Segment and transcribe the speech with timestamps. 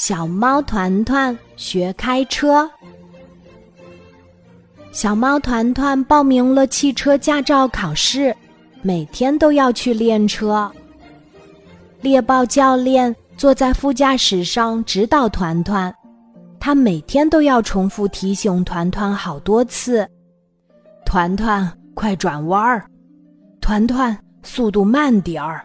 [0.00, 2.68] 小猫团团学开车。
[4.92, 8.34] 小猫团团报名了汽车驾照考试，
[8.80, 10.72] 每天都要去练车。
[12.00, 15.94] 猎豹教练坐在副驾驶上指导团团，
[16.58, 20.08] 他每天都要重复提醒团团好多次
[21.04, 22.86] ：“团团，快转弯儿！
[23.60, 25.62] 团团，速度慢点儿！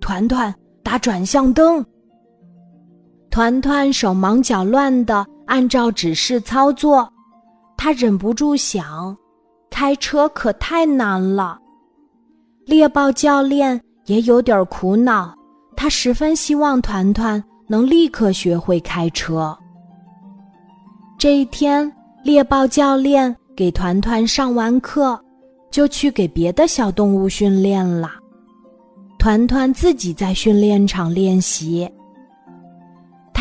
[0.00, 0.52] 团团，
[0.82, 1.84] 打转向灯！”
[3.36, 7.06] 团团手忙脚乱地按照指示操作，
[7.76, 9.14] 他忍不住想：
[9.68, 11.58] 开车可太难了。
[12.64, 15.34] 猎豹教练也有点苦恼，
[15.76, 19.54] 他十分希望团团能立刻学会开车。
[21.18, 21.92] 这一天，
[22.24, 25.20] 猎豹教练给团团上完课，
[25.70, 28.12] 就去给别的小动物训练了。
[29.18, 31.86] 团团自己在训练场练习。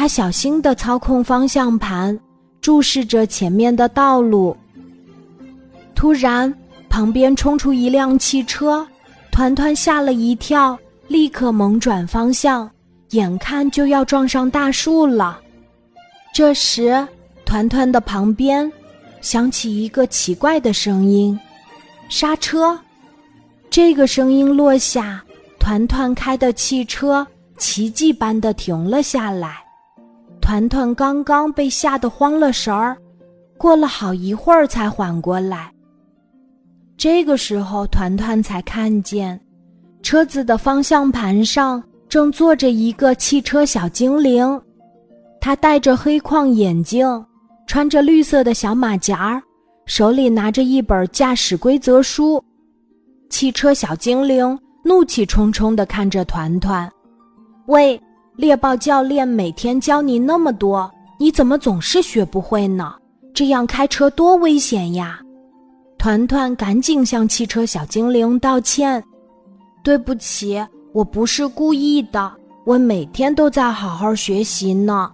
[0.06, 2.16] 他小心地操控方向盘，
[2.62, 4.56] 注视着前面的道路。
[5.96, 6.54] 突然，
[6.88, 8.86] 旁边冲出一辆汽车，
[9.32, 12.70] 团团吓了一跳，立刻猛转方向，
[13.14, 15.42] 眼看就要撞上大树了。
[16.32, 17.08] 这时，
[17.44, 18.72] 团团的旁边
[19.22, 21.36] 响起一个奇怪的声音
[22.10, 22.80] ：“刹车！”
[23.72, 25.24] 这个声音落下，
[25.58, 27.26] 团团开的汽车
[27.58, 29.65] 奇迹般的停了下来。
[30.46, 32.96] 团团刚刚被吓得慌了神儿，
[33.58, 35.74] 过了好一会儿才缓过来。
[36.96, 39.42] 这个时候，团团才看见，
[40.04, 44.62] 车子的方向盘上正坐着一个汽车小精灵，
[45.42, 47.26] 他戴着黑框眼镜，
[47.66, 49.42] 穿着绿色的小马甲，
[49.88, 52.40] 手里拿着一本驾驶规则书。
[53.32, 56.88] 汽车小精灵怒气冲冲地看着团团，
[57.66, 58.00] 喂！
[58.38, 62.94] 猎豹教练每天教你那么多，你怎么总是学不会呢？
[63.34, 65.20] 这样开车多危险呀！
[65.98, 69.02] 团团赶紧向汽车小精灵道歉
[69.84, 70.62] ：“对不起，
[70.94, 72.32] 我不是故意的，
[72.66, 75.10] 我每天都在好好学习呢。”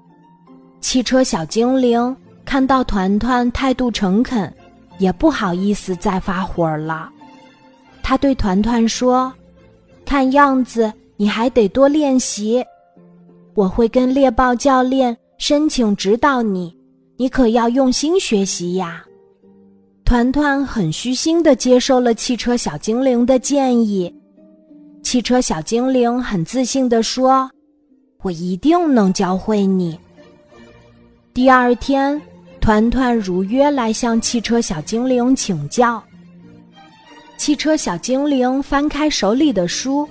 [0.82, 4.52] 汽车小精灵看到团团态度诚恳，
[4.98, 7.10] 也不好意思再发火了。
[8.02, 9.32] 他对团团说
[10.06, 12.66] ：“看样子你还得多练习。”
[13.54, 16.76] 我会跟猎豹教练申请指导你，
[17.18, 19.04] 你可要用心学习呀。
[20.06, 24.14] 团团很虚心的接受了汽车小精灵的建议。
[25.02, 27.50] 汽车小精灵很自信的说
[28.22, 29.98] ：“我一定能教会你。”
[31.34, 32.22] 第二天，
[32.60, 36.02] 团团如约来向汽车小精灵请教。
[37.38, 40.08] 汽车小精灵翻开手里的书。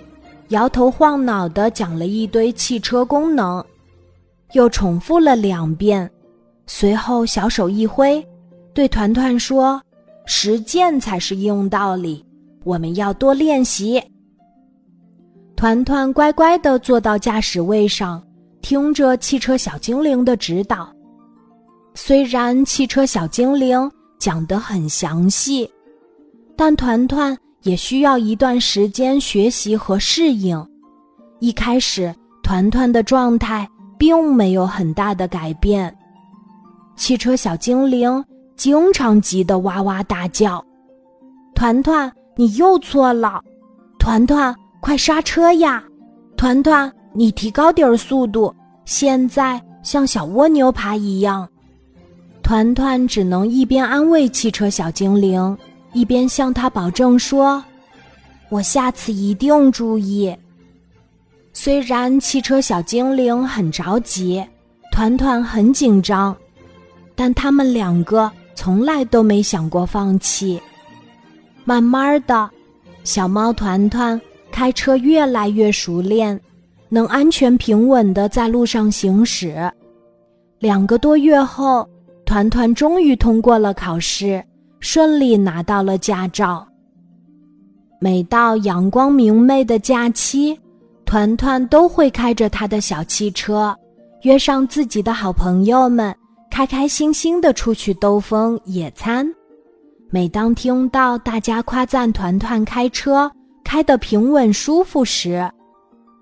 [0.50, 3.64] 摇头晃脑的讲了一堆汽车功能，
[4.52, 6.10] 又重复了两遍，
[6.66, 8.24] 随后小手一挥，
[8.74, 9.80] 对团团说
[10.26, 12.24] ：“实践才是硬道理，
[12.64, 14.02] 我们要多练习。”
[15.54, 18.20] 团团乖乖的坐到驾驶位上，
[18.60, 20.92] 听着汽车小精灵的指导。
[21.94, 25.70] 虽然汽车小精灵讲得很详细，
[26.56, 27.38] 但团团。
[27.62, 30.66] 也需要一段时间学习和适应。
[31.38, 35.94] 一开始，团团的状态并没有很大的改变。
[36.96, 38.22] 汽车小精灵
[38.56, 40.62] 经常急得哇哇大叫
[41.54, 43.42] ：“团团，你又错了！
[43.98, 45.82] 团团，快刹车呀！
[46.36, 48.54] 团团，你提高点速度，
[48.84, 51.48] 现在像小蜗牛爬一样。”
[52.42, 55.56] 团团只能一边安慰汽车小精灵。
[55.92, 57.62] 一边向他保证说
[58.48, 60.34] ：“我下次一定注意。”
[61.52, 64.44] 虽然汽车小精灵很着急，
[64.92, 66.34] 团团很紧张，
[67.14, 70.60] 但他们两个从来都没想过放弃。
[71.64, 72.48] 慢慢的，
[73.02, 74.18] 小猫团团
[74.52, 76.40] 开车越来越熟练，
[76.88, 79.70] 能安全平稳的在路上行驶。
[80.60, 81.88] 两个多月后，
[82.24, 84.42] 团团终于通过了考试。
[84.80, 86.66] 顺利拿到了驾照。
[88.00, 90.58] 每到阳光明媚的假期，
[91.04, 93.76] 团团都会开着他的小汽车，
[94.22, 96.14] 约上自己的好朋友们，
[96.50, 99.30] 开开心心的出去兜风、野餐。
[100.08, 103.30] 每当听到大家夸赞团团开车
[103.62, 105.48] 开得平稳舒服时，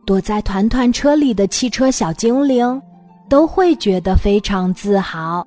[0.04, 2.82] 躲在团团车里的汽车小精灵
[3.30, 5.46] 都会觉得非常自豪。